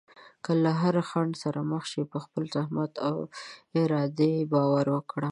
[0.43, 3.15] که له هر خنډ سره مخ شې، په خپل زحمت او
[3.81, 5.29] ارادې باور وکړه.